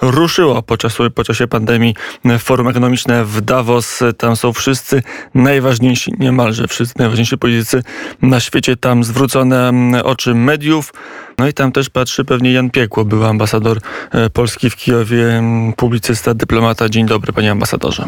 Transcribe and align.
ruszyło 0.00 0.62
podczas, 0.62 0.96
po 1.14 1.24
czasie 1.24 1.46
pandemii 1.46 1.94
forum 2.38 2.68
ekonomiczne 2.68 3.24
w 3.24 3.40
Davos. 3.40 4.00
Tam 4.18 4.36
są 4.36 4.52
wszyscy 4.52 5.02
najważniejsi, 5.34 6.14
niemalże 6.18 6.68
wszyscy 6.68 6.94
najważniejsi 6.98 7.38
politycy 7.38 7.82
na 8.22 8.40
świecie. 8.40 8.76
Tam 8.76 9.04
zwrócone 9.04 9.72
oczy 10.04 10.34
mediów. 10.34 10.92
No 11.38 11.48
i 11.48 11.52
tam 11.52 11.72
też 11.72 11.90
patrzy 11.90 12.24
pewnie 12.24 12.52
Jan 12.52 12.70
Piekło, 12.70 13.04
był 13.04 13.24
ambasador 13.24 13.78
e, 14.12 14.30
Polski 14.30 14.70
w 14.70 14.76
Kijowie, 14.76 15.42
publicysta, 15.76 16.34
dyplomata. 16.34 16.88
Dzień 16.88 17.06
dobry, 17.06 17.32
panie 17.32 17.50
ambasadorze. 17.50 18.04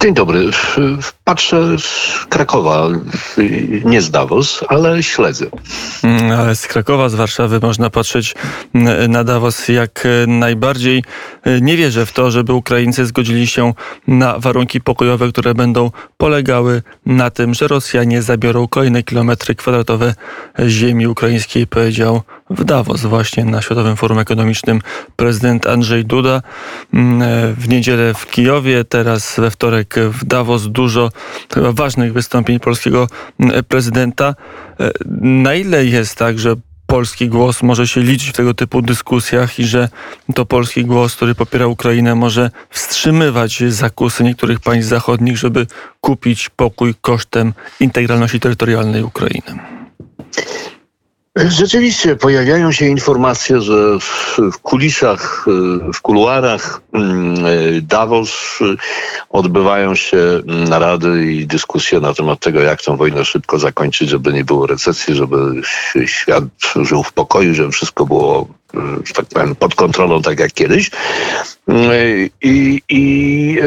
Dzień 0.00 0.14
dobry. 0.14 0.50
Patrzę 1.24 1.78
z 1.78 2.26
Krakowa, 2.28 2.88
nie 3.84 4.02
z 4.02 4.10
Davos, 4.10 4.64
ale 4.68 5.02
śledzę. 5.02 5.46
Mm, 6.02 6.40
ale 6.40 6.56
z 6.56 6.66
Krakowa, 6.66 7.08
z 7.08 7.14
Warszawy 7.14 7.60
można 7.62 7.90
patrzeć 7.90 8.34
na 9.08 9.24
Davos 9.24 9.68
jak 9.68 10.08
najbardziej. 10.26 11.04
Nie 11.60 11.76
wierzę 11.76 12.06
w 12.06 12.12
to, 12.12 12.30
żeby 12.30 12.52
Ukraińcy 12.52 13.06
zgodzili 13.06 13.46
się 13.46 13.72
na 14.08 14.38
warunki 14.38 14.80
pokojowe, 14.80 15.28
które 15.28 15.54
będą 15.54 15.90
polegały 16.16 16.82
na 17.06 17.30
tym, 17.30 17.54
że 17.54 17.68
Rosjanie 17.68 18.22
zabiorą 18.22 18.68
kolejne 18.68 19.02
kilometry 19.02 19.54
kwadratowe 19.54 20.14
ziemi 20.66 21.06
ukraińskiej, 21.06 21.66
powiedział 21.66 22.22
w 22.50 22.64
Davos, 22.64 23.00
właśnie 23.00 23.44
na 23.44 23.62
Światowym 23.62 23.96
Forum 23.96 24.18
Ekonomicznym 24.18 24.80
prezydent 25.16 25.66
Andrzej 25.66 26.04
Duda. 26.04 26.42
Mm, 26.94 27.54
w 27.54 27.68
niedzielę 27.68 28.14
w 28.14 28.26
Kijowie, 28.26 28.84
teraz 28.84 29.34
we 29.40 29.50
wtorek 29.50 29.94
w 30.10 30.24
Davos 30.24 30.66
dużo 30.66 31.10
chyba 31.54 31.72
ważnych 31.72 32.12
wystąpień 32.12 32.60
polskiego 32.60 33.08
mm, 33.40 33.64
prezydenta. 33.64 34.34
E, 34.80 34.90
na 35.20 35.54
ile 35.54 35.86
jest 35.86 36.16
tak, 36.16 36.38
że 36.38 36.56
polski 36.86 37.28
głos 37.28 37.62
może 37.62 37.88
się 37.88 38.00
liczyć 38.00 38.28
w 38.28 38.32
tego 38.32 38.54
typu 38.54 38.82
dyskusjach 38.82 39.58
i 39.58 39.64
że 39.64 39.88
to 40.34 40.46
polski 40.46 40.84
głos, 40.84 41.16
który 41.16 41.34
popiera 41.34 41.66
Ukrainę, 41.66 42.14
może 42.14 42.50
wstrzymywać 42.70 43.62
zakusy 43.68 44.24
niektórych 44.24 44.60
państw 44.60 44.90
zachodnich, 44.90 45.38
żeby 45.38 45.66
kupić 46.00 46.48
pokój 46.48 46.94
kosztem 47.00 47.52
integralności 47.80 48.40
terytorialnej 48.40 49.02
Ukrainy? 49.02 49.83
Rzeczywiście 51.36 52.16
pojawiają 52.16 52.72
się 52.72 52.86
informacje, 52.86 53.60
że 53.60 53.98
w 54.52 54.58
kulisach, 54.58 55.46
w 55.94 56.00
kuluarach 56.00 56.80
mm, 56.92 57.36
Davos 57.82 58.58
odbywają 59.30 59.94
się 59.94 60.18
narady 60.46 61.32
i 61.32 61.46
dyskusje 61.46 62.00
na 62.00 62.14
temat 62.14 62.40
tego, 62.40 62.60
jak 62.60 62.82
tę 62.82 62.96
wojnę 62.96 63.24
szybko 63.24 63.58
zakończyć, 63.58 64.08
żeby 64.08 64.32
nie 64.32 64.44
było 64.44 64.66
recesji, 64.66 65.14
żeby 65.14 65.36
świat 66.06 66.44
żył 66.76 67.02
w 67.02 67.12
pokoju, 67.12 67.54
żeby 67.54 67.70
wszystko 67.70 68.06
było 68.06 68.48
że 69.04 69.14
tak 69.14 69.26
powiem, 69.26 69.54
pod 69.54 69.74
kontrolą, 69.74 70.22
tak 70.22 70.38
jak 70.40 70.52
kiedyś. 70.52 70.90
I, 72.42 72.82
i 72.88 73.58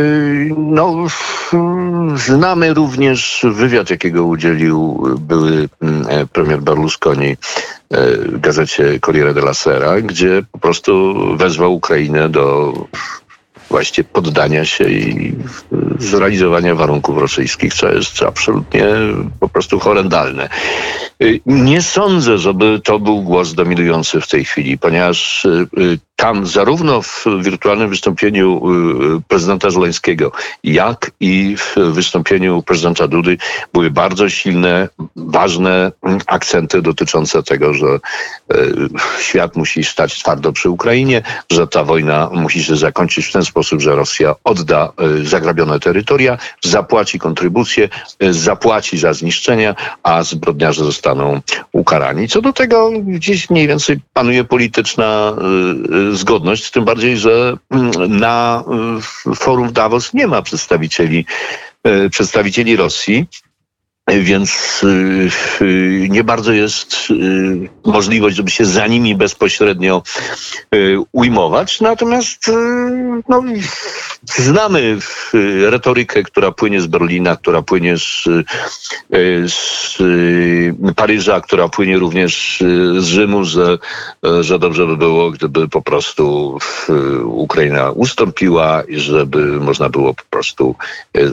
no, 0.57 1.07
znamy 2.15 2.73
również 2.73 3.45
wywiad, 3.51 3.89
jakiego 3.89 4.23
udzielił 4.23 5.07
były 5.19 5.69
premier 6.33 6.61
Berlusconi 6.61 7.37
w 7.91 8.39
gazecie 8.39 8.99
Corriere 8.99 9.33
della 9.33 9.53
Sera, 9.53 10.01
gdzie 10.01 10.43
po 10.51 10.59
prostu 10.59 11.15
wezwał 11.37 11.73
Ukrainę 11.73 12.29
do 12.29 12.73
właściwie 13.69 14.09
poddania 14.13 14.65
się 14.65 14.89
i 14.89 15.35
zrealizowania 15.99 16.75
warunków 16.75 17.17
rosyjskich, 17.17 17.73
co 17.73 17.93
jest 17.93 18.23
absolutnie 18.23 18.85
po 19.39 19.49
prostu 19.49 19.79
horrendalne. 19.79 20.49
Nie 21.45 21.81
sądzę, 21.81 22.37
żeby 22.37 22.81
to 22.83 22.99
był 22.99 23.21
głos 23.21 23.53
dominujący 23.53 24.21
w 24.21 24.27
tej 24.27 24.45
chwili, 24.45 24.77
ponieważ 24.77 25.45
y, 25.45 25.99
tam 26.15 26.47
zarówno 26.47 27.01
w 27.01 27.25
wirtualnym 27.41 27.89
wystąpieniu 27.89 28.61
y, 29.17 29.21
prezydenta 29.27 29.69
Żeleńskiego, 29.69 30.31
jak 30.63 31.11
i 31.19 31.55
w 31.57 31.75
wystąpieniu 31.93 32.63
prezydenta 32.63 33.07
Dudy 33.07 33.37
były 33.73 33.91
bardzo 33.91 34.29
silne, 34.29 34.89
ważne 35.15 35.91
akcenty 36.27 36.81
dotyczące 36.81 37.43
tego, 37.43 37.73
że 37.73 37.87
y, 37.87 37.99
świat 39.21 39.55
musi 39.55 39.83
stać 39.83 40.19
twardo 40.19 40.53
przy 40.53 40.69
Ukrainie, 40.69 41.21
że 41.51 41.67
ta 41.67 41.83
wojna 41.83 42.29
musi 42.33 42.63
się 42.63 42.75
zakończyć 42.75 43.25
w 43.25 43.33
ten 43.33 43.45
sposób, 43.45 43.56
że 43.77 43.95
Rosja 43.95 44.35
odda 44.43 44.93
zagrabione 45.23 45.79
terytoria, 45.79 46.37
zapłaci 46.63 47.19
kontrybucje, 47.19 47.89
zapłaci 48.29 48.97
za 48.97 49.13
zniszczenia, 49.13 49.75
a 50.03 50.23
zbrodniarze 50.23 50.83
zostaną 50.83 51.41
ukarani. 51.71 52.27
Co 52.27 52.41
do 52.41 52.53
tego 52.53 52.91
gdzieś 52.91 53.49
mniej 53.49 53.67
więcej 53.67 53.99
panuje 54.13 54.43
polityczna 54.43 55.33
y, 56.11 56.15
zgodność, 56.15 56.71
tym 56.71 56.85
bardziej, 56.85 57.17
że 57.17 57.57
mm, 57.71 58.17
na 58.19 58.63
forum 59.35 59.73
Davos 59.73 60.13
nie 60.13 60.27
ma 60.27 60.41
przedstawicieli 60.41 61.25
przedstawicieli 62.11 62.75
Rosji. 62.75 63.25
Więc 64.07 64.81
y, 65.61 66.07
nie 66.09 66.23
bardzo 66.23 66.51
jest 66.51 67.07
y, 67.11 67.69
możliwość, 67.85 68.35
żeby 68.35 68.51
się 68.51 68.65
za 68.65 68.87
nimi 68.87 69.15
bezpośrednio 69.15 70.03
y, 70.75 70.97
ujmować. 71.11 71.81
Natomiast 71.81 72.51
no, 73.29 73.43
znamy 74.25 74.97
retorykę, 75.69 76.23
która 76.23 76.51
płynie 76.51 76.81
z 76.81 76.87
Berlina, 76.87 77.35
która 77.35 77.61
płynie 77.61 77.97
z, 77.97 78.23
z 79.45 79.97
Paryża, 80.95 81.41
która 81.41 81.67
płynie 81.67 81.97
również 81.97 82.63
z 82.97 83.05
Rzymu, 83.05 83.43
że, 83.43 83.77
że 84.41 84.59
dobrze 84.59 84.85
by 84.85 84.97
było, 84.97 85.31
gdyby 85.31 85.67
po 85.67 85.81
prostu 85.81 86.57
Ukraina 87.23 87.91
ustąpiła 87.91 88.83
i 88.87 88.99
żeby 88.99 89.37
można 89.59 89.89
było 89.89 90.13
po 90.13 90.23
prostu 90.29 90.75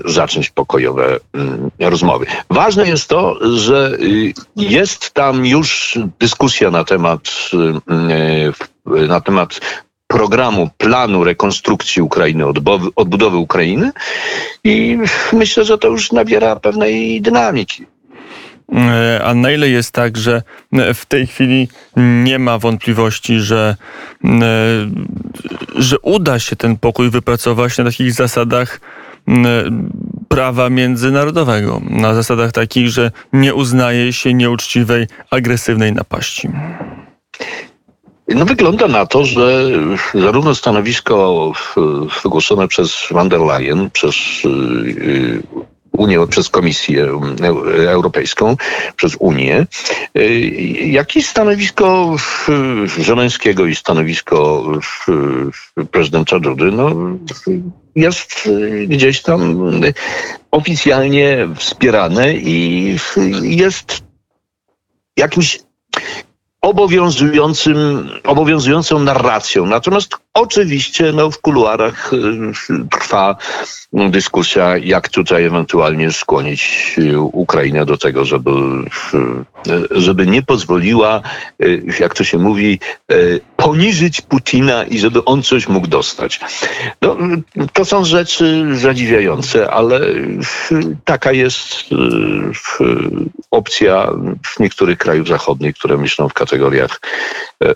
zacząć 0.04 0.50
pokojowe 0.50 1.18
mm, 1.34 1.70
rozmowy. 1.80 2.26
Ważne 2.64 2.88
jest 2.88 3.08
to, 3.08 3.38
że 3.56 3.96
y, 4.00 4.32
jest 4.56 5.10
tam 5.10 5.46
już 5.46 5.98
dyskusja 6.20 6.70
na 6.70 6.84
temat, 6.84 7.50
y, 7.54 9.02
y, 9.02 9.08
na 9.08 9.20
temat 9.20 9.60
programu, 10.06 10.70
planu 10.78 11.24
rekonstrukcji 11.24 12.02
Ukrainy, 12.02 12.44
odbudowy, 12.96 13.36
Ukrainy 13.36 13.92
i 14.64 14.98
myślę, 15.32 15.64
że 15.64 15.78
to 15.78 15.88
już 15.88 16.12
nabiera 16.12 16.56
pewnej 16.56 17.20
dynamiki. 17.20 17.86
A 19.24 19.34
na 19.34 19.50
ile 19.50 19.68
jest 19.68 19.92
tak, 19.92 20.16
że 20.16 20.42
w 20.94 21.06
tej 21.06 21.26
chwili 21.26 21.68
nie 21.96 22.38
ma 22.38 22.58
wątpliwości, 22.58 23.38
że, 23.40 23.76
że 25.74 25.98
uda 25.98 26.38
się 26.38 26.56
ten 26.56 26.76
pokój 26.76 27.10
wypracować 27.10 27.78
na 27.78 27.84
takich 27.84 28.12
zasadach, 28.12 28.80
prawa 30.28 30.70
międzynarodowego, 30.70 31.80
na 31.90 32.14
zasadach 32.14 32.52
takich, 32.52 32.88
że 32.88 33.10
nie 33.32 33.54
uznaje 33.54 34.12
się 34.12 34.34
nieuczciwej, 34.34 35.06
agresywnej 35.30 35.92
napaści. 35.92 36.48
No 38.28 38.44
wygląda 38.44 38.88
na 38.88 39.06
to, 39.06 39.24
że 39.24 39.70
zarówno 40.14 40.54
stanowisko 40.54 41.52
wygłoszone 42.22 42.68
przez 42.68 43.06
van 43.10 43.28
der 43.28 43.40
Leyen, 43.40 43.90
przez 43.90 44.16
y, 44.44 45.42
Unię, 45.98 46.26
przez 46.30 46.48
Komisję 46.48 47.08
Europejską, 47.88 48.56
przez 48.96 49.16
Unię, 49.18 49.66
y, 50.18 50.40
jak 50.86 51.16
i 51.16 51.22
stanowisko 51.22 52.16
Żeleńskiego 52.98 53.66
i 53.66 53.74
stanowisko 53.74 54.64
prezydenta 55.90 56.40
Dudy, 56.40 56.64
no, 56.64 56.90
jest 57.96 58.46
y, 58.46 58.86
gdzieś 58.86 59.22
tam 59.22 59.70
oficjalnie 60.50 61.48
wspierane 61.58 62.34
i 62.34 62.96
jest 63.42 64.02
jakimś 65.16 65.58
obowiązującym, 66.64 68.08
obowiązującą 68.24 68.98
narracją. 68.98 69.66
Natomiast 69.66 70.16
oczywiście 70.34 71.12
no, 71.12 71.30
w 71.30 71.40
kuluarach 71.40 72.10
trwa 72.90 73.36
dyskusja, 74.10 74.76
jak 74.76 75.08
tutaj 75.08 75.44
ewentualnie 75.44 76.12
skłonić 76.12 76.94
y, 76.98 77.20
Ukrainę 77.20 77.86
do 77.86 77.96
tego, 77.96 78.24
żeby, 78.24 78.50
y, 78.50 80.00
żeby 80.00 80.26
nie 80.26 80.42
pozwoliła, 80.42 81.22
jak 82.00 82.14
to 82.14 82.24
się 82.24 82.38
mówi, 82.38 82.78
poniżyć 83.56 84.20
Putina 84.20 84.84
i 84.84 84.98
żeby 84.98 85.24
on 85.24 85.42
coś 85.42 85.68
mógł 85.68 85.86
dostać. 85.86 86.40
No, 87.02 87.16
to 87.72 87.84
są 87.84 88.04
rzeczy 88.04 88.66
zadziwiające, 88.72 89.70
ale 89.70 90.00
taka 91.04 91.32
jest 91.32 91.84
opcja 93.50 94.10
w 94.46 94.60
niektórych 94.60 94.98
krajów 94.98 95.28
zachodnich, 95.28 95.74
które 95.74 95.96
myślą 95.96 96.28
w 96.28 96.34
kategoriach 96.34 97.00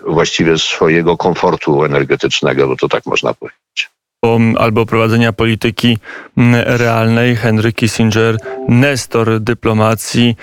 właściwie 0.07 0.57
swojego 0.57 1.17
komfortu 1.17 1.83
energetycznego, 1.83 2.67
bo 2.67 2.75
to 2.75 2.89
tak 2.89 3.05
można 3.05 3.33
powiedzieć. 3.33 3.58
Albo 4.57 4.85
prowadzenia 4.85 5.33
polityki 5.33 5.97
realnej. 6.65 7.35
Henry 7.35 7.73
Kissinger, 7.73 8.37
nestor 8.67 9.39
dyplomacji, 9.39 10.35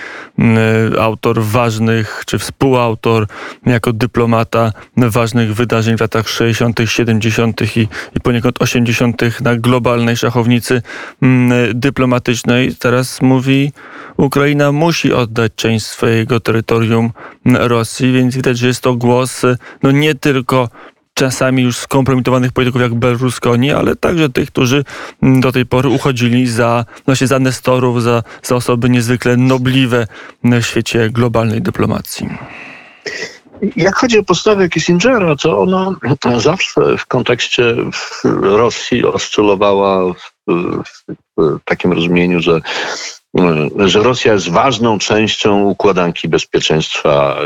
autor 0.99 1.43
ważnych, 1.43 2.23
czy 2.25 2.39
współautor 2.39 3.27
jako 3.65 3.93
dyplomata 3.93 4.71
ważnych 4.97 5.55
wydarzeń 5.55 5.97
w 5.97 6.01
latach 6.01 6.29
60., 6.29 6.79
70. 6.85 7.77
i, 7.77 7.87
i 8.15 8.19
poniekąd 8.23 8.61
80. 8.61 9.41
na 9.41 9.55
globalnej 9.55 10.17
szachownicy 10.17 10.81
dyplomatycznej. 11.73 12.75
Teraz 12.75 13.21
mówi, 13.21 13.71
Ukraina 14.17 14.71
musi 14.71 15.13
oddać 15.13 15.51
część 15.55 15.85
swojego 15.85 16.39
terytorium 16.39 17.11
Rosji, 17.45 18.13
więc 18.13 18.35
widać, 18.35 18.57
że 18.57 18.67
jest 18.67 18.81
to 18.81 18.95
głos 18.95 19.41
no 19.83 19.91
nie 19.91 20.15
tylko 20.15 20.69
czasami 21.17 21.63
już 21.63 21.77
skompromitowanych 21.77 22.51
polityków 22.51 22.81
jak 22.81 22.95
Berlusconi, 22.95 23.71
ale 23.71 23.95
także 23.95 24.29
tych, 24.29 24.51
którzy 24.51 24.83
do 25.21 25.51
tej 25.51 25.65
pory 25.65 25.89
uchodzili 25.89 26.47
za, 26.47 26.85
właśnie 27.05 27.27
za 27.27 27.39
nestorów, 27.39 28.03
za, 28.03 28.23
za 28.43 28.55
osoby 28.55 28.89
niezwykle 28.89 29.37
nobliwe 29.37 30.07
w 30.43 30.63
świecie 30.65 31.09
globalnej 31.09 31.61
dyplomacji. 31.61 32.29
Jak 33.75 33.95
chodzi 33.95 34.19
o 34.19 34.23
postawę 34.23 34.69
Kissingera, 34.69 35.35
to 35.35 35.59
ona 35.59 35.95
zawsze 36.49 36.97
w 36.97 37.05
kontekście 37.05 37.75
Rosji 38.41 39.05
oscylowała 39.05 40.13
w, 40.13 40.31
w 41.37 41.59
takim 41.65 41.93
rozumieniu, 41.93 42.41
że 42.41 42.61
że 43.77 44.03
Rosja 44.03 44.33
jest 44.33 44.49
ważną 44.49 44.99
częścią 44.99 45.63
układanki 45.63 46.27
bezpieczeństwa 46.27 47.37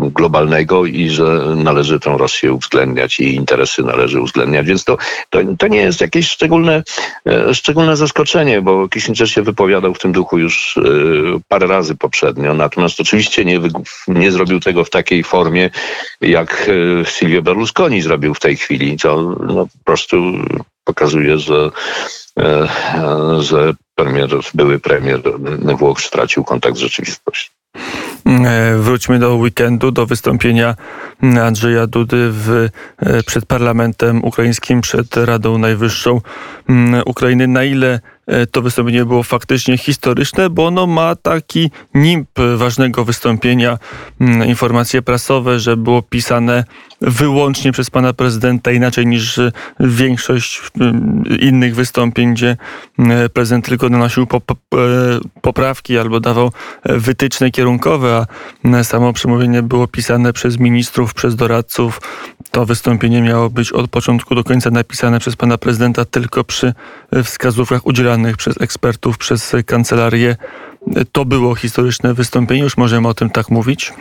globalnego 0.00 0.86
i 0.86 1.10
że 1.10 1.42
należy 1.56 2.00
tę 2.00 2.14
Rosję 2.18 2.52
uwzględniać, 2.52 3.20
jej 3.20 3.34
interesy 3.34 3.82
należy 3.82 4.20
uwzględniać. 4.20 4.66
Więc 4.66 4.84
to, 4.84 4.96
to, 5.30 5.38
to 5.58 5.68
nie 5.68 5.78
jest 5.78 6.00
jakieś 6.00 6.28
szczególne, 6.28 6.82
e, 7.28 7.54
szczególne 7.54 7.96
zaskoczenie, 7.96 8.62
bo 8.62 8.88
Kissinger 8.88 9.30
się 9.30 9.42
wypowiadał 9.42 9.94
w 9.94 9.98
tym 9.98 10.12
duchu 10.12 10.38
już 10.38 10.76
e, 10.76 10.82
parę 11.48 11.66
razy 11.66 11.96
poprzednio. 11.96 12.54
Natomiast 12.54 13.00
oczywiście 13.00 13.44
nie, 13.44 13.60
nie 14.08 14.32
zrobił 14.32 14.60
tego 14.60 14.84
w 14.84 14.90
takiej 14.90 15.24
formie, 15.24 15.70
jak 16.20 16.68
e, 17.00 17.04
Silvio 17.04 17.42
Berlusconi 17.42 18.02
zrobił 18.02 18.34
w 18.34 18.40
tej 18.40 18.56
chwili. 18.56 18.98
To 18.98 19.36
no, 19.46 19.66
po 19.66 19.84
prostu 19.84 20.16
pokazuje, 20.84 21.38
że 21.38 21.70
że 23.38 23.74
premier, 23.94 24.30
były 24.54 24.78
premier 24.78 25.22
Włoch 25.78 26.00
stracił 26.00 26.44
kontakt 26.44 26.76
z 26.76 26.80
rzeczywistością. 26.80 27.50
E, 28.26 28.76
wróćmy 28.78 29.18
do 29.18 29.36
weekendu, 29.36 29.90
do 29.90 30.06
wystąpienia 30.06 30.74
Andrzeja 31.42 31.86
Dudy 31.86 32.28
w, 32.32 32.68
e, 32.98 33.22
przed 33.22 33.46
parlamentem 33.46 34.24
ukraińskim, 34.24 34.80
przed 34.80 35.16
Radą 35.16 35.58
Najwyższą 35.58 36.20
Ukrainy. 37.06 37.48
Na 37.48 37.64
ile 37.64 38.00
E, 38.26 38.46
to 38.46 38.62
wystąpienie 38.62 39.04
było 39.04 39.22
faktycznie 39.22 39.78
historyczne, 39.78 40.50
bo 40.50 40.66
ono 40.66 40.86
ma 40.86 41.16
taki 41.16 41.70
nimb 41.94 42.28
ważnego 42.56 43.04
wystąpienia, 43.04 43.78
mm, 44.20 44.48
informacje 44.48 45.02
prasowe, 45.02 45.60
że 45.60 45.76
było 45.76 46.02
pisane 46.02 46.64
wyłącznie 47.00 47.72
przez 47.72 47.90
pana 47.90 48.12
prezydenta, 48.12 48.72
inaczej 48.72 49.06
niż 49.06 49.40
większość 49.80 50.62
mm, 50.80 51.24
innych 51.40 51.74
wystąpień, 51.74 52.34
gdzie 52.34 52.56
mm, 52.98 53.30
prezydent 53.30 53.64
tylko 53.64 53.88
nanosił 53.88 54.22
e, 54.22 54.26
poprawki 55.40 55.98
albo 55.98 56.20
dawał 56.20 56.52
wytyczne 56.84 57.50
kierunkowe, 57.50 58.15
samo 58.82 59.12
przemówienie 59.12 59.62
było 59.62 59.86
pisane 59.86 60.32
przez 60.32 60.58
ministrów, 60.58 61.14
przez 61.14 61.36
doradców. 61.36 62.00
To 62.50 62.66
wystąpienie 62.66 63.22
miało 63.22 63.50
być 63.50 63.72
od 63.72 63.90
początku 63.90 64.34
do 64.34 64.44
końca 64.44 64.70
napisane 64.70 65.20
przez 65.20 65.36
pana 65.36 65.58
prezydenta 65.58 66.04
tylko 66.04 66.44
przy 66.44 66.72
wskazówkach 67.24 67.86
udzielanych 67.86 68.36
przez 68.36 68.60
ekspertów, 68.60 69.18
przez 69.18 69.56
kancelarię. 69.66 70.36
To 71.12 71.24
było 71.24 71.54
historyczne 71.54 72.14
wystąpienie, 72.14 72.62
już 72.62 72.76
możemy 72.76 73.08
o 73.08 73.14
tym 73.14 73.30
tak 73.30 73.50
mówić? 73.50 73.92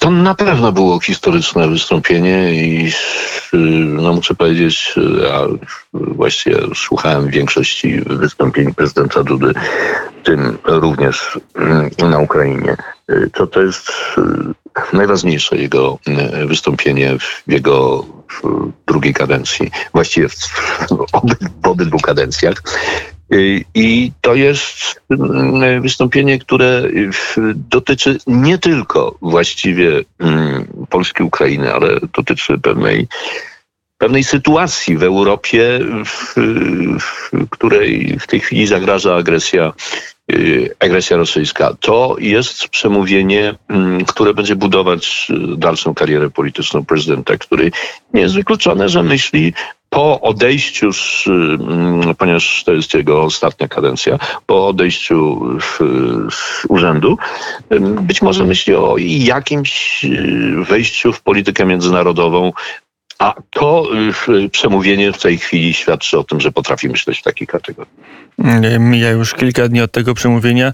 To 0.00 0.10
na 0.10 0.34
pewno 0.34 0.72
było 0.72 1.00
historyczne 1.00 1.68
wystąpienie 1.68 2.54
i 2.54 2.92
no 3.84 4.12
muszę 4.12 4.34
powiedzieć, 4.34 4.94
ja 5.22 5.40
właściwie 5.92 6.56
słuchałem 6.74 7.28
większości 7.28 8.00
wystąpień 8.00 8.74
prezydenta 8.74 9.22
Dudy, 9.22 9.52
tym 10.22 10.58
również 10.64 11.38
na 12.08 12.18
Ukrainie. 12.18 12.76
To 13.32 13.46
to 13.46 13.62
jest 13.62 13.92
najważniejsze 14.92 15.56
jego 15.56 15.98
wystąpienie 16.46 17.18
w 17.18 17.42
jego 17.52 18.04
drugiej 18.86 19.14
kadencji, 19.14 19.70
właściwie 19.92 20.28
w, 20.28 20.34
w 21.62 21.68
obydwu 21.68 21.98
kadencjach. 21.98 22.62
I 23.74 24.12
to 24.20 24.34
jest 24.34 25.02
wystąpienie, 25.80 26.38
które 26.38 26.82
dotyczy 27.54 28.18
nie 28.26 28.58
tylko 28.58 29.18
właściwie 29.22 30.00
mm, 30.18 30.66
Polski, 30.90 31.22
Ukrainy, 31.22 31.72
ale 31.72 32.00
dotyczy 32.16 32.58
pewnej 32.58 33.08
pewnej 33.98 34.24
sytuacji 34.24 34.96
w 34.96 35.02
Europie, 35.02 35.80
w, 36.04 36.34
w, 37.00 37.30
której 37.50 38.16
w 38.20 38.26
tej 38.26 38.40
chwili 38.40 38.66
zagraża 38.66 39.16
agresja 39.16 39.72
Y, 40.32 40.74
agresja 40.80 41.16
rosyjska. 41.16 41.76
To 41.80 42.16
jest 42.18 42.68
przemówienie, 42.68 43.54
mm, 43.68 44.04
które 44.04 44.34
będzie 44.34 44.56
budować 44.56 45.26
y, 45.30 45.56
dalszą 45.56 45.94
karierę 45.94 46.30
polityczną 46.30 46.84
prezydenta, 46.84 47.36
który 47.36 47.70
nie 48.14 48.20
jest 48.20 48.34
wykluczone, 48.34 48.88
że 48.88 49.02
myśli 49.02 49.52
po 49.90 50.20
odejściu, 50.20 50.92
z, 50.92 51.24
mm, 51.26 52.14
ponieważ 52.14 52.64
to 52.64 52.72
jest 52.72 52.94
jego 52.94 53.22
ostatnia 53.22 53.68
kadencja, 53.68 54.18
po 54.46 54.66
odejściu 54.68 55.40
z 56.30 56.64
urzędu, 56.68 57.18
być 57.80 58.22
może 58.22 58.44
myśli 58.44 58.74
o 58.74 58.94
jakimś 58.98 60.04
y, 60.04 60.64
wejściu 60.68 61.12
w 61.12 61.22
politykę 61.22 61.66
międzynarodową, 61.66 62.52
a 63.18 63.34
to 63.50 63.88
przemówienie 64.50 65.12
w 65.12 65.22
tej 65.22 65.38
chwili 65.38 65.74
świadczy 65.74 66.18
o 66.18 66.24
tym, 66.24 66.40
że 66.40 66.52
potrafi 66.52 66.88
myśleć 66.88 67.18
w 67.18 67.22
takiej 67.22 67.46
kategorii. 67.46 67.92
Mija 68.78 69.10
już 69.10 69.34
kilka 69.34 69.68
dni 69.68 69.80
od 69.80 69.92
tego 69.92 70.14
przemówienia. 70.14 70.72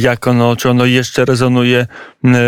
Jak 0.00 0.26
ono, 0.26 0.56
czy 0.56 0.70
ono 0.70 0.84
jeszcze 0.84 1.24
rezonuje 1.24 1.86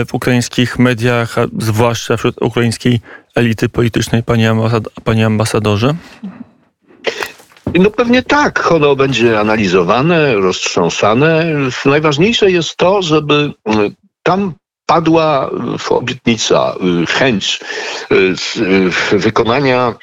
w 0.07 0.15
ukraińskich 0.15 0.79
mediach, 0.79 1.39
a 1.39 1.47
zwłaszcza 1.59 2.17
wśród 2.17 2.43
ukraińskiej 2.43 3.01
elity 3.35 3.69
politycznej, 3.69 4.23
panie, 4.23 4.51
ambasad 4.51 4.85
panie 5.05 5.27
ambasadorze? 5.27 5.95
No 7.75 7.91
pewnie 7.91 8.23
tak. 8.23 8.73
Ono 8.73 8.97
będzie 8.97 9.41
analizowane, 9.41 10.35
roztrząsane. 10.35 11.47
Najważniejsze 11.85 12.51
jest 12.51 12.77
to, 12.77 13.03
żeby 13.03 13.53
tam 14.23 14.53
padła 14.93 15.51
obietnica, 15.91 16.75
chęć 17.09 17.61
wykonania 19.13 19.95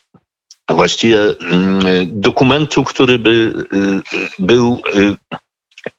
właściwie 0.70 1.20
mm, 1.40 1.82
dokumentu, 2.06 2.84
który 2.84 3.20
by 3.20 3.54
y, 3.74 4.02
był 4.40 4.82
y, 4.96 5.16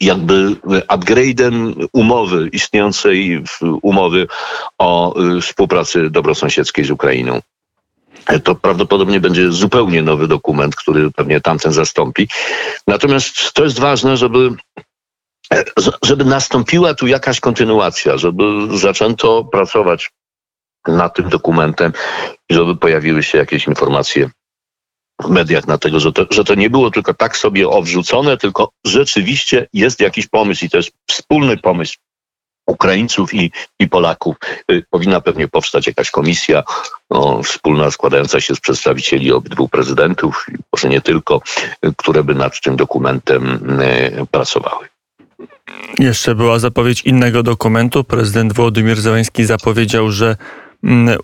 jakby 0.01 0.57
upgrade'em 0.89 1.87
umowy, 1.93 2.49
istniejącej 2.53 3.45
umowy 3.83 4.27
o 4.79 5.21
y, 5.37 5.41
współpracy 5.41 6.11
dobrosąsiedzkiej 6.11 6.85
z 6.85 6.91
Ukrainą. 6.91 7.41
To 8.45 8.55
prawdopodobnie 8.55 9.21
będzie 9.21 9.53
zupełnie 9.53 10.03
nowy 10.03 10.29
dokument, 10.29 10.77
który 10.77 11.11
pewnie 11.11 11.41
tamten 11.41 11.73
zastąpi. 11.73 12.29
Natomiast 12.87 13.53
to 13.53 13.65
jest 13.65 13.79
ważne, 13.79 14.17
żeby 14.17 14.51
żeby 16.03 16.25
nastąpiła 16.25 16.95
tu 16.95 17.07
jakaś 17.07 17.41
kontynuacja, 17.41 18.19
żeby 18.19 18.43
zaczęto 18.79 19.45
pracować 19.45 20.11
nad 20.89 21.17
tym 21.17 21.29
dokumentem 21.29 21.93
i 22.51 22.55
żeby 22.55 22.77
pojawiły 22.77 23.23
się 23.23 23.39
jakieś 23.39 23.67
informacje 23.67 24.31
w 25.23 25.29
mediach 25.29 25.67
na 25.67 25.79
tego, 25.79 26.01
że 26.01 26.13
to, 26.13 26.27
że 26.31 26.45
to 26.45 26.55
nie 26.55 26.71
było 26.71 26.91
tylko 26.91 27.15
tak 27.15 27.37
sobie 27.37 27.69
owrzucone, 27.69 28.37
tylko 28.37 28.71
rzeczywiście 28.85 29.67
jest 29.73 30.01
jakiś 30.01 30.27
pomysł 30.27 30.65
i 30.65 30.71
to 30.71 30.77
jest 30.77 30.91
wspólny 31.11 31.57
pomysł 31.57 31.99
Ukraińców 32.67 33.35
i, 33.35 33.53
i 33.79 33.89
Polaków. 33.89 34.37
Y, 34.73 34.85
powinna 34.91 35.21
pewnie 35.21 35.49
powstać 35.49 35.87
jakaś 35.87 36.11
komisja 36.11 36.63
no, 37.11 37.43
wspólna, 37.43 37.91
składająca 37.91 38.41
się 38.41 38.55
z 38.55 38.61
przedstawicieli 38.61 39.33
obydwu 39.33 39.69
prezydentów, 39.69 40.47
może 40.73 40.89
nie 40.89 41.01
tylko, 41.01 41.43
y, 41.87 41.93
które 41.97 42.25
by 42.25 42.35
nad 42.35 42.61
tym 42.61 42.77
dokumentem 42.77 43.81
y, 43.81 44.27
pracowały. 44.31 44.90
Jeszcze 45.99 46.35
była 46.35 46.59
zapowiedź 46.59 47.03
innego 47.03 47.43
dokumentu. 47.43 48.05
Prezydent 48.05 48.53
Władimir 48.53 49.01
Zełański 49.01 49.45
zapowiedział, 49.45 50.11
że 50.11 50.37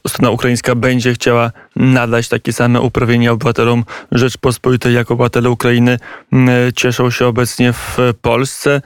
strona 0.08 0.30
ukraińska 0.30 0.74
będzie 0.74 1.14
chciała 1.14 1.50
nadać 1.76 2.28
takie 2.28 2.52
same 2.52 2.80
uprawnienia 2.80 3.32
obywatelom 3.32 3.84
Rzeczpospolitej, 4.12 4.94
jak 4.94 5.10
obywatele 5.10 5.50
Ukrainy 5.50 5.98
cieszą 6.74 7.10
się 7.10 7.26
obecnie 7.26 7.72
w 7.72 7.98
Polsce. 8.22 8.82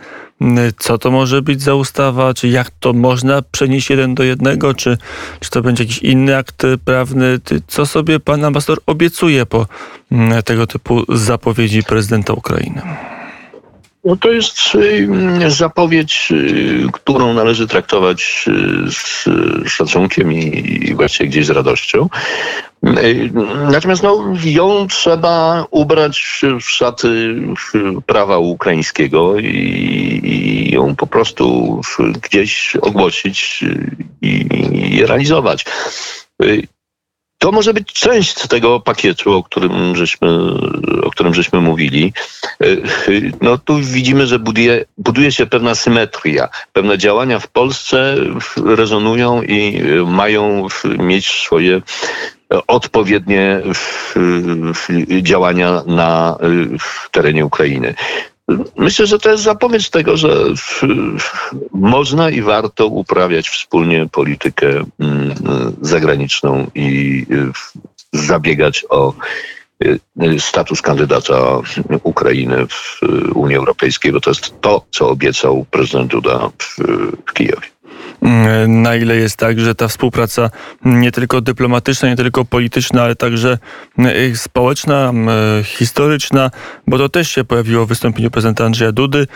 Co 0.78 0.98
to 0.98 1.10
może 1.10 1.42
być 1.42 1.62
za 1.62 1.74
ustawa? 1.74 2.34
Czy 2.34 2.48
jak 2.48 2.70
to 2.70 2.92
można 2.92 3.42
przenieść 3.42 3.90
jeden 3.90 4.14
do 4.14 4.22
jednego? 4.22 4.74
Czy, 4.74 4.98
czy 5.40 5.50
to 5.50 5.62
będzie 5.62 5.84
jakiś 5.84 5.98
inny 5.98 6.36
akt 6.36 6.62
prawny? 6.84 7.38
Co 7.66 7.86
sobie 7.86 8.20
pan 8.20 8.44
ambasador 8.44 8.78
obiecuje 8.86 9.46
po 9.46 9.66
tego 10.44 10.66
typu 10.66 11.16
zapowiedzi 11.16 11.82
prezydenta 11.82 12.32
Ukrainy? 12.32 12.82
No 14.04 14.16
to 14.16 14.30
jest 14.30 14.74
y, 14.74 15.50
zapowiedź, 15.50 16.28
y, 16.32 16.86
którą 16.92 17.34
należy 17.34 17.66
traktować 17.66 18.44
y, 18.48 18.90
z 18.90 19.24
szacunkiem 19.70 20.32
i 20.32 20.94
właściwie 20.94 21.30
gdzieś 21.30 21.46
z 21.46 21.50
radością. 21.50 22.08
Natomiast 23.70 24.02
no, 24.02 24.24
ją 24.44 24.86
trzeba 24.86 25.66
ubrać 25.70 26.42
w 26.62 26.70
szaty 26.70 27.36
prawa 28.06 28.38
ukraińskiego 28.38 29.38
i, 29.38 29.46
i 30.24 30.74
ją 30.74 30.96
po 30.96 31.06
prostu 31.06 31.80
gdzieś 32.22 32.76
ogłosić 32.76 33.64
i, 34.22 34.46
i 34.92 35.06
realizować. 35.06 35.64
To 37.40 37.52
może 37.52 37.74
być 37.74 37.92
część 37.92 38.48
tego 38.48 38.80
pakietu, 38.80 39.32
o 39.32 39.42
którym 39.42 39.96
żeśmy, 39.96 40.28
o 41.02 41.10
którym 41.10 41.34
żeśmy 41.34 41.60
mówili. 41.60 42.12
E, 42.62 42.66
no 43.40 43.58
tu 43.58 43.76
widzimy, 43.76 44.26
że 44.26 44.38
buduje, 44.38 44.84
buduje 44.98 45.32
się 45.32 45.46
pewna 45.46 45.74
symetria. 45.74 46.48
Pewne 46.72 46.98
działania 46.98 47.38
w 47.38 47.48
Polsce 47.48 48.16
rezonują 48.66 49.42
i 49.42 49.82
mają 50.06 50.66
mieć 50.98 51.26
swoje 51.26 51.82
odpowiednie 52.66 53.62
działania 55.22 55.82
na 55.86 56.36
terenie 57.10 57.46
Ukrainy. 57.46 57.94
Myślę, 58.76 59.06
że 59.06 59.18
to 59.18 59.30
jest 59.30 59.42
zapowiedź 59.42 59.90
tego, 59.90 60.16
że 60.16 60.44
można 61.72 62.30
i 62.30 62.42
warto 62.42 62.86
uprawiać 62.86 63.48
wspólnie 63.48 64.08
politykę 64.12 64.84
mm, 65.00 65.34
zagraniczną 65.80 66.70
i 66.74 67.26
zabiegać 68.12 68.84
o 68.88 69.14
y, 69.84 70.00
status 70.38 70.82
kandydata 70.82 71.58
Ukrainy 72.02 72.66
w 72.66 73.00
Unii 73.34 73.56
Europejskiej, 73.56 74.12
bo 74.12 74.20
to 74.20 74.30
jest 74.30 74.60
to, 74.60 74.84
co 74.90 75.08
obiecał 75.08 75.66
prezydent 75.70 76.10
Duda 76.10 76.50
w, 76.58 76.76
w 77.26 77.32
Kijowie. 77.32 77.79
Mm, 78.22 78.82
na 78.82 78.96
ile 78.96 79.16
jest 79.16 79.36
tak, 79.36 79.60
że 79.60 79.74
ta 79.74 79.88
współpraca 79.88 80.50
nie 80.84 81.12
tylko 81.12 81.40
dyplomatyczna, 81.40 82.08
nie 82.08 82.16
tylko 82.16 82.44
polityczna, 82.44 83.02
ale 83.02 83.16
także 83.16 83.58
mm, 83.98 84.36
społeczna, 84.36 85.08
mm, 85.08 85.64
historyczna, 85.64 86.50
bo 86.86 86.98
to 86.98 87.08
też 87.08 87.30
się 87.30 87.44
pojawiło 87.44 87.86
w 87.86 87.88
wystąpieniu 87.88 88.30
prezydenta 88.30 88.64
Andrzeja 88.64 88.92
Dudy, 88.92 89.26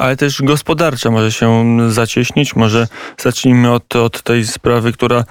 ale 0.00 0.16
też 0.16 0.42
gospodarcza 0.42 1.10
może 1.10 1.32
się 1.32 1.78
zacieśnić. 1.90 2.56
Może 2.56 2.88
zacznijmy 3.18 3.72
od, 3.72 3.96
od 3.96 4.22
tej 4.22 4.46
sprawy, 4.46 4.92
która 4.92 5.24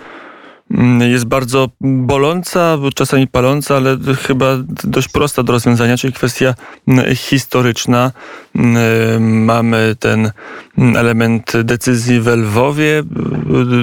jest 1.11 1.25
bardzo 1.25 1.69
boląca, 1.81 2.77
czasami 2.95 3.27
paląca, 3.27 3.75
ale 3.75 3.97
chyba 4.21 4.57
dość 4.83 5.07
prosta 5.07 5.43
do 5.43 5.53
rozwiązania, 5.53 5.97
czyli 5.97 6.13
kwestia 6.13 6.53
mm, 6.87 7.15
historyczna. 7.15 8.11
Mm, 8.55 9.45
mamy 9.45 9.95
ten 9.99 10.31
element 10.77 11.53
decyzji 11.63 12.21
w 12.21 12.27
Lwowie, 12.27 13.03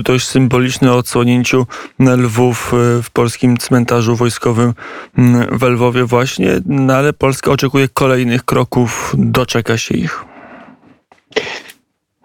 dość 0.02 0.26
symboliczny 0.26 0.92
o 0.92 0.97
odsłonięciu 0.97 1.66
lwów 1.99 2.73
w 3.02 3.11
polskim 3.11 3.57
cmentarzu 3.57 4.16
wojskowym 4.16 4.75
w 5.52 5.62
Lwowie 5.62 6.04
właśnie, 6.04 6.61
no 6.66 6.95
ale 6.95 7.12
Polska 7.12 7.50
oczekuje 7.50 7.88
kolejnych 7.88 8.45
kroków, 8.45 9.14
doczeka 9.18 9.78
się 9.78 9.95
ich. 9.95 10.25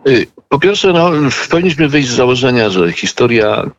Y, 0.08 0.28
po 0.50 0.60
pierwsze, 0.60 0.94
no, 0.94 1.12
powinniśmy 1.50 1.90
wyjść 1.90 2.10
z 2.10 2.16
założenia, 2.16 2.70
że 2.70 2.92
historia 2.92 3.72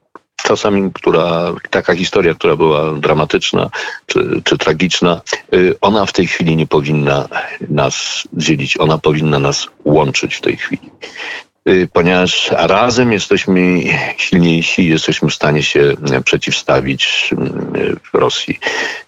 czasami 0.44 0.90
która, 0.92 1.52
taka 1.70 1.94
historia, 1.94 2.34
która 2.34 2.56
była 2.56 2.94
dramatyczna 2.94 3.70
czy, 4.06 4.42
czy 4.44 4.58
tragiczna, 4.58 5.20
y, 5.54 5.74
ona 5.80 6.06
w 6.06 6.12
tej 6.12 6.26
chwili 6.26 6.56
nie 6.56 6.66
powinna 6.66 7.28
nas 7.68 8.22
dzielić, 8.32 8.80
ona 8.80 8.98
powinna 8.98 9.38
nas 9.38 9.66
łączyć 9.84 10.34
w 10.34 10.40
tej 10.40 10.56
chwili 10.56 10.90
y, 11.68 11.88
ponieważ 11.92 12.50
razem 12.52 13.12
jesteśmy 13.12 13.80
silniejsi, 14.16 14.88
jesteśmy 14.88 15.28
w 15.28 15.34
stanie 15.34 15.62
się 15.62 15.94
przeciwstawić 16.24 17.30
y, 17.76 18.18
Rosji. 18.18 18.58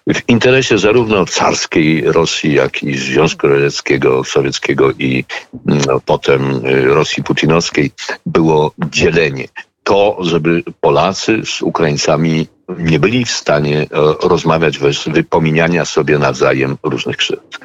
W 0.07 0.19
interesie 0.27 0.77
zarówno 0.77 1.25
carskiej 1.25 2.01
Rosji, 2.11 2.53
jak 2.53 2.83
i 2.83 2.97
Związku 2.97 3.47
Radzieckiego, 3.47 4.23
Sowieckiego 4.23 4.91
i 4.91 5.25
no, 5.65 6.01
potem 6.05 6.61
Rosji 6.85 7.23
putinowskiej 7.23 7.91
było 8.25 8.71
dzielenie 8.89 9.47
to, 9.87 10.17
żeby 10.21 10.63
Polacy 10.81 11.41
z 11.45 11.61
Ukraińcami 11.61 12.47
nie 12.77 12.99
byli 12.99 13.25
w 13.25 13.31
stanie 13.31 13.81
e, 13.81 13.87
rozmawiać 14.27 14.79
bez 14.79 15.07
wypominania 15.07 15.85
sobie 15.85 16.17
nawzajem 16.19 16.77
różnych 16.83 17.17
krzywd. 17.17 17.59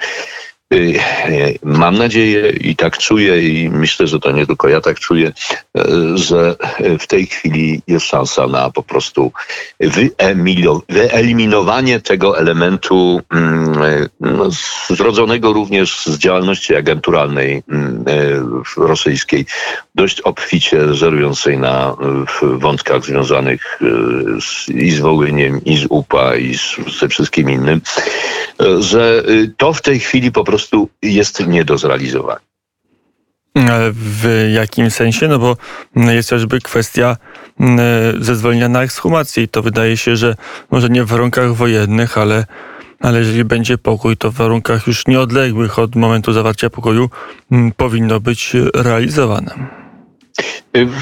Y, 0.73 1.01
y, 1.29 1.59
mam 1.63 1.99
nadzieję 1.99 2.51
i 2.51 2.77
tak 2.77 2.99
czuję, 2.99 3.49
i 3.49 3.71
myślę, 3.71 4.07
że 4.07 4.21
to 4.21 4.33
nie 4.33 4.47
tylko 4.47 4.69
ja 4.69 4.81
tak 4.81 5.01
czuję, 5.01 5.33
y, 5.79 5.83
że 6.15 6.57
w 6.99 7.07
tej 7.07 7.27
chwili 7.27 7.83
jest 7.87 8.07
szansa 8.07 8.47
na 8.47 8.71
po 8.71 8.83
prostu 8.83 9.33
wyeliminowanie 10.89 12.01
tego 12.01 12.39
elementu 12.39 13.21
mm, 13.31 14.09
zrodzonego 14.91 15.53
również 15.53 16.05
z 16.07 16.19
działalności 16.19 16.77
agenturalnej 16.77 17.63
mm, 17.69 18.05
rosyjskiej, 18.77 19.47
dość 19.95 20.21
obficie 20.21 20.95
żerującej 20.95 21.59
na 21.59 21.97
wątkach 22.43 23.05
związanych 23.05 23.79
z, 24.41 24.69
i 24.69 24.91
z 24.91 25.01
Wołyniem, 25.01 25.65
i 25.65 25.77
z 25.77 25.87
UPA, 25.89 26.37
i 26.37 26.55
z, 26.59 26.77
ze 27.01 27.09
wszystkim 27.09 27.51
innym, 27.51 27.81
że 28.79 29.23
to 29.57 29.73
w 29.73 29.83
tej 29.83 30.01
chwili 30.01 30.33
po 30.33 30.45
prostu 30.45 30.62
prostu 30.63 30.89
jest 31.03 31.47
nie 31.47 31.65
do 31.65 31.79
zrealizowania. 31.79 32.41
W 33.93 34.49
jakim 34.55 34.91
sensie? 34.91 35.29
No 35.29 35.39
bo 35.39 35.57
jest 35.97 36.31
chociażby 36.31 36.61
kwestia 36.61 37.17
mm, 37.61 37.81
zezwolenia 38.25 38.69
na 38.69 38.83
ekshumację 38.83 39.43
i 39.43 39.49
to 39.49 39.63
wydaje 39.63 39.97
się, 39.97 40.17
że 40.17 40.35
może 40.71 40.89
nie 40.89 41.05
w 41.05 41.09
warunkach 41.09 41.55
wojennych, 41.55 42.19
ale, 42.19 42.45
ale 43.01 43.19
jeżeli 43.19 43.45
będzie 43.45 43.79
pokój, 43.79 44.17
to 44.17 44.31
w 44.31 44.35
warunkach 44.35 44.87
już 44.87 45.07
nieodległych 45.07 45.79
od 45.79 45.97
momentu 45.97 46.33
zawarcia 46.33 46.71
pokoju 46.71 47.11
mm, 47.51 47.73
powinno 47.73 48.21
być 48.21 48.53
realizowane. 48.75 49.82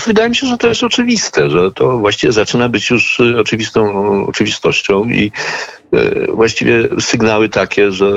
Wydaje 0.07 0.29
mi 0.29 0.37
się, 0.37 0.47
że 0.47 0.59
to 0.59 0.69
jest 0.69 0.83
oczywiste, 0.83 1.51
że 1.51 1.73
to 1.73 1.99
właściwie 1.99 2.33
zaczyna 2.33 2.69
być 2.69 2.91
już 2.91 3.21
y, 3.21 3.41
oczywistą 3.41 4.27
oczywistością 4.27 5.05
i 5.05 5.33
y, 5.95 6.27
właściwie 6.35 6.89
sygnały 7.01 7.49
takie, 7.49 7.93
że, 7.93 8.13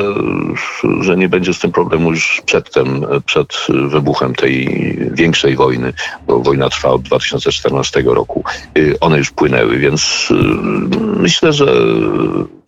że 1.01 1.17
nie 1.17 1.29
będzie 1.29 1.53
z 1.53 1.59
tym 1.59 1.71
problemu 1.71 2.11
już 2.11 2.41
przedtem, 2.45 3.05
przed 3.25 3.47
wybuchem 3.69 4.35
tej 4.35 4.67
większej 5.11 5.55
wojny, 5.55 5.93
bo 6.27 6.39
wojna 6.39 6.69
trwa 6.69 6.89
od 6.89 7.01
2014 7.01 8.03
roku. 8.05 8.43
Y, 8.77 8.99
one 8.99 9.17
już 9.17 9.31
płynęły, 9.31 9.77
więc 9.77 10.29
myślę, 11.17 11.53
że, 11.53 11.65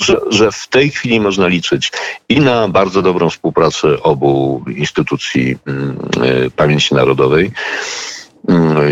że, 0.01 0.17
że 0.29 0.51
w 0.51 0.67
tej 0.67 0.89
chwili 0.89 1.19
można 1.19 1.47
liczyć 1.47 1.91
i 2.29 2.39
na 2.39 2.67
bardzo 2.67 3.01
dobrą 3.01 3.29
współpracę 3.29 4.03
obu 4.03 4.63
instytucji 4.75 5.57
mm, 5.67 5.97
pamięci 6.55 6.95
narodowej, 6.95 7.51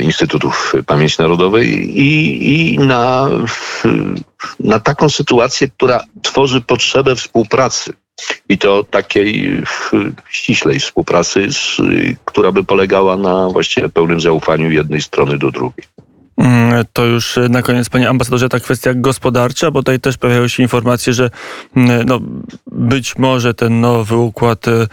Instytutów 0.02 0.74
Pamięci 0.86 1.16
Narodowej 1.20 2.00
i, 2.00 2.74
i 2.74 2.80
na, 2.80 3.30
na 4.60 4.80
taką 4.80 5.10
sytuację, 5.10 5.68
która 5.68 6.04
tworzy 6.22 6.62
potrzebę 6.62 7.16
współpracy. 7.16 7.94
I 8.50 8.58
to 8.58 8.84
takiej 8.84 9.62
ściślej 10.30 10.80
współpracy, 10.80 11.48
która 12.26 12.52
by 12.52 12.64
polegała 12.64 13.18
na 13.18 13.50
właściwie 13.50 13.90
pełnym 13.90 14.22
zaufaniu 14.22 14.72
jednej 14.72 15.02
strony 15.02 15.38
do 15.38 15.52
drugiej. 15.52 15.86
Mm, 16.38 16.86
to 16.94 17.06
już 17.06 17.40
na 17.50 17.62
koniec, 17.62 17.90
panie 17.90 18.10
ambasadorze, 18.10 18.50
ta 18.50 18.60
kwestia 18.60 18.94
gospodarcza, 18.94 19.72
bo 19.72 19.80
tutaj 19.80 20.00
też 20.00 20.18
pojawiają 20.18 20.48
się 20.48 20.64
informacje, 20.64 21.14
że 21.14 21.30
mm, 21.76 22.06
no, 22.06 22.20
być 22.72 23.18
może 23.18 23.54
ten 23.54 23.82
nowy 23.82 24.16
układ 24.16 24.68
e, 24.68 24.88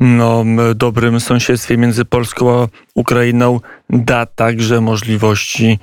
no, 0.00 0.44
dobrym 0.74 1.20
sąsiedztwie 1.20 1.76
między 1.76 2.04
Polską 2.04 2.62
a 2.62 2.68
Ukrainą 2.94 3.60
da 3.90 4.26
także 4.26 4.80
możliwości 4.80 5.78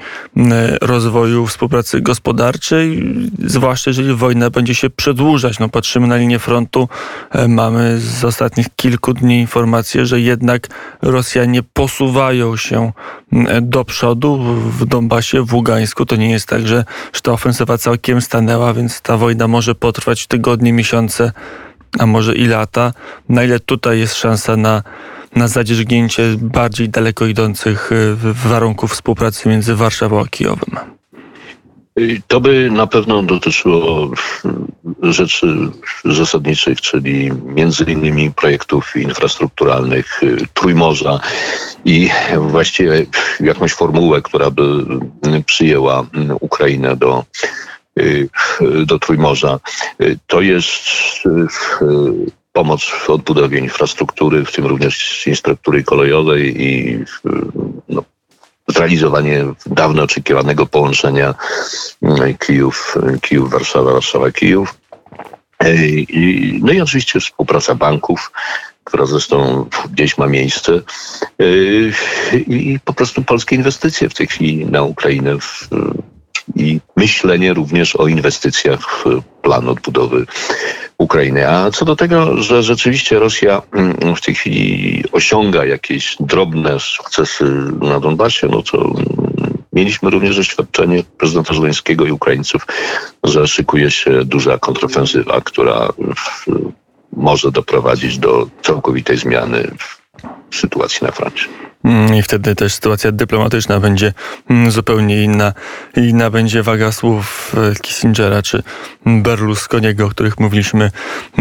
rozwoju 0.82 1.48
współpracy 1.48 2.01
gospodarczej, 2.01 3.03
zwłaszcza 3.46 3.89
jeżeli 3.89 4.13
wojna 4.13 4.50
będzie 4.50 4.75
się 4.75 4.89
przedłużać. 4.89 5.60
No, 5.60 5.70
patrzymy 5.70 6.08
na 6.08 6.17
linię 6.17 6.39
frontu, 6.39 6.89
e, 7.32 7.48
mamy 7.48 8.00
z 8.00 8.25
ostatnich 8.25 8.67
kilku 8.75 9.13
dni 9.13 9.39
informację, 9.39 10.05
że 10.05 10.22
jednak 10.22 10.67
Rosjanie 11.01 11.63
posuwają 11.74 12.58
się 12.58 12.91
do 13.62 13.86
przodu 13.86 14.38
w, 14.38 14.86
do, 14.86 15.01
Donbasie, 15.03 15.45
w 15.45 15.53
Ługańsku. 15.53 16.05
To 16.05 16.15
nie 16.15 16.31
jest 16.31 16.48
tak, 16.48 16.67
że, 16.67 16.86
że 17.13 17.22
ta 17.22 17.31
ofensywa 17.31 17.77
całkiem 17.77 18.22
stanęła, 18.22 18.74
więc 18.74 19.01
ta 19.01 19.17
wojna 19.17 19.48
może 19.48 19.75
potrwać 19.75 20.27
tygodnie, 20.27 20.74
miesiące, 20.74 21.31
a 22.00 22.05
może 22.05 22.36
i 22.36 22.45
lata. 22.45 22.93
Na 23.29 23.43
ile 23.43 23.60
tutaj 23.60 24.00
jest 24.00 24.15
szansa 24.15 24.57
na, 24.57 24.83
na 25.36 25.48
zadzierzgnięcie 25.48 26.24
bardziej 26.38 26.89
daleko 26.89 27.25
idących 27.25 27.91
y, 27.91 28.15
warunków 28.24 28.91
współpracy 28.91 29.50
między 29.50 29.75
Warszawą 29.75 30.22
a 30.22 30.27
Kijowem? 30.27 31.02
To 32.28 32.42
by 32.42 32.70
na 32.72 32.88
pewno 32.88 33.24
dotyczyło 33.24 34.12
rzeczy 35.02 35.48
zasadniczych, 36.06 36.82
czyli 36.82 37.32
między 37.46 37.84
innymi 37.84 38.32
projektów 38.32 38.96
infrastrukturalnych 38.96 40.24
y, 40.24 40.38
Trójmorza 40.54 41.20
i 41.86 42.10
właściwie 42.38 43.06
jakąś 43.40 43.74
formułę, 43.74 44.22
która 44.22 44.52
by 44.52 44.64
przyjęła 45.46 46.06
Ukrainę 46.40 46.96
do, 46.96 47.26
y, 48.00 48.30
do 48.86 49.00
Trójmorza. 49.00 49.60
Y, 50.02 50.20
to 50.28 50.42
jest 50.42 50.74
pomoc 52.54 52.84
w 52.84 53.10
odbudowie 53.10 53.60
infrastruktury, 53.60 54.46
w 54.46 54.52
tym 54.52 54.66
również 54.66 55.28
infrastruktury 55.28 55.84
kolejowej 55.84 56.62
i 56.62 57.00
no, 57.90 58.04
zrealizowanie 58.67 59.46
dawno 59.65 60.03
oczekiwanego 60.03 60.65
połączenia 60.65 61.36
mm, 62.01 62.38
Kijów, 62.38 62.98
Kijów 63.22 63.51
Warszawa, 63.51 63.93
Warszawa 63.93 64.32
Kijów. 64.32 64.75
No 66.60 66.72
i 66.72 66.82
oczywiście 66.82 67.20
współpraca 67.20 67.75
banków, 67.75 68.32
która 68.84 69.05
zresztą 69.05 69.65
gdzieś 69.91 70.17
ma 70.17 70.27
miejsce 70.27 70.82
i 72.48 72.79
po 72.86 72.93
prostu 72.93 73.24
polskie 73.24 73.55
inwestycje 73.55 74.10
w 74.10 74.13
tej 74.13 74.27
chwili 74.27 74.65
na 74.65 74.84
Ukrainę 74.84 75.38
i 76.55 76.79
myślenie 76.96 77.53
również 77.53 77.96
o 77.96 78.08
inwestycjach 78.08 78.79
w 78.79 79.22
plan 79.41 79.70
odbudowy 79.70 80.25
Ukrainy. 80.98 81.50
A 81.50 81.72
co 81.72 81.86
do 81.86 81.96
tego, 81.96 82.42
że 82.42 82.64
rzeczywiście 82.64 83.20
Rosja 83.20 83.62
mm, 83.74 84.16
w 84.16 84.22
tej 84.22 84.36
chwili 84.36 85.04
osiąga 85.12 85.66
jakieś 85.66 86.16
drobne 86.20 86.80
sukcesy 86.80 87.46
na 87.82 88.00
Donbasie, 88.00 88.48
no 88.48 88.64
to 88.64 88.78
mm, 88.78 89.58
mieliśmy 89.74 90.10
również 90.10 90.36
doświadczenie 90.36 91.04
prezydenta 91.18 91.54
Żeleńskiego 91.54 92.06
i 92.06 92.12
Ukraińców, 92.12 92.68
że 93.24 93.48
szykuje 93.48 93.92
się 93.92 94.26
duża 94.26 94.58
kontrofensywa, 94.58 95.42
która 95.42 95.90
może 97.18 97.52
doprowadzić 97.52 98.18
do 98.18 98.48
całkowitej 98.62 99.18
zmiany 99.18 99.72
sytuacji 100.52 101.06
na 101.06 101.12
froncie. 101.12 101.46
Mm, 101.84 102.16
I 102.16 102.22
wtedy 102.22 102.56
też 102.56 102.74
sytuacja 102.74 103.12
dyplomatyczna 103.12 103.80
będzie 103.80 104.13
mm, 104.50 104.72
zupełnie 104.72 105.24
inna. 105.24 105.54
Inna 105.98 106.30
będzie 106.30 106.63
waga 106.63 106.92
słów 106.92 107.56
e, 107.72 107.75
Kissingera 107.75 108.42
czy 108.42 108.63
Berlusconiego, 109.06 110.06
o 110.06 110.10
których 110.10 110.40
mówiliśmy 110.40 110.92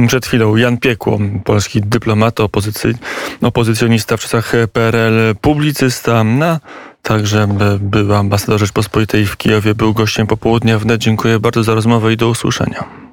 przed 0.07 0.27
chwilą. 0.27 0.57
Jan 0.57 0.79
Piekło, 0.79 1.19
polski 1.45 1.81
dyplomat, 1.81 2.41
opozycy, 2.41 2.95
opozycjonista 3.43 4.17
w 4.17 4.21
czasach 4.21 4.53
PRL, 4.73 5.35
publicysta, 5.41 6.25
na 6.25 6.61
Także 7.03 7.49
był 7.81 8.15
ambasador 8.15 8.61
Rzeczpospolitej 8.61 9.27
w 9.27 9.37
Kijowie, 9.37 9.75
był 9.75 9.95
gościem 9.95 10.27
popołudnia 10.27 10.79
wnet. 10.79 11.01
Dziękuję 11.01 11.39
bardzo 11.39 11.65
za 11.65 11.75
rozmowę 11.75 12.13
i 12.13 12.17
do 12.17 12.29
usłyszenia. 12.29 13.12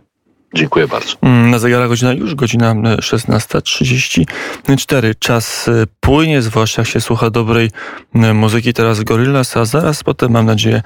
Dziękuję 0.54 0.88
bardzo. 0.88 1.16
Mm, 1.22 1.52
na 1.52 1.60
zegarach 1.60 1.90
godzina 1.90 2.14
już 2.14 2.36
godzina 2.36 2.74
16.34. 2.74 5.14
Czas 5.20 5.68
e, 5.68 5.72
płynie, 6.00 6.42
zwłaszcza 6.42 6.82
jak 6.82 6.90
się 6.90 7.02
słucha 7.02 7.30
dobrej 7.30 7.72
e, 8.16 8.34
muzyki. 8.34 8.74
Teraz 8.74 9.04
Gorillaz, 9.04 9.58
a 9.58 9.66
zaraz 9.66 10.04
potem, 10.04 10.32
mam 10.32 10.46
nadzieję, 10.46 10.82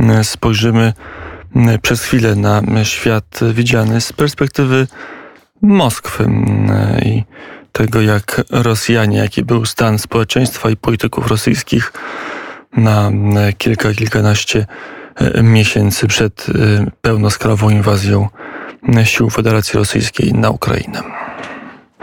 e, 0.00 0.24
spojrzymy 0.24 0.92
przez 1.82 2.02
chwilę 2.02 2.36
na 2.36 2.62
świat 2.84 3.40
widziany 3.52 4.00
z 4.00 4.12
perspektywy 4.12 4.86
Moskwy 5.62 6.30
i 7.04 7.24
tego, 7.72 8.00
jak 8.00 8.42
Rosjanie, 8.50 9.18
jaki 9.18 9.44
był 9.44 9.66
stan 9.66 9.98
społeczeństwa 9.98 10.70
i 10.70 10.76
polityków 10.76 11.26
rosyjskich 11.26 11.92
na 12.76 13.10
kilka, 13.58 13.94
kilkanaście 13.94 14.66
miesięcy 15.42 16.06
przed 16.06 16.46
pełnoskalową 17.02 17.70
inwazją 17.70 18.28
sił 19.04 19.30
Federacji 19.30 19.78
Rosyjskiej 19.78 20.32
na 20.32 20.50
Ukrainę. 20.50 21.27